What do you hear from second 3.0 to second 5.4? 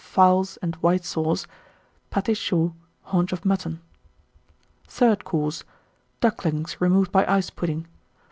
Haunch of Mutton. Third